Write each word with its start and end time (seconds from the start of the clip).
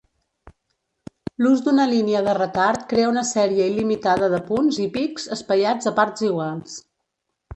L'ús 1.43 1.59
d'una 1.65 1.83
línia 1.91 2.21
de 2.27 2.33
retard 2.37 2.87
crea 2.93 3.11
una 3.11 3.25
sèrie 3.33 3.67
il·limitada 3.73 4.31
de 4.35 4.41
punts 4.49 4.81
i 4.87 4.89
pics 4.97 5.29
espaiats 5.37 5.91
a 5.93 5.97
parts 6.03 6.27
iguals. 6.31 6.77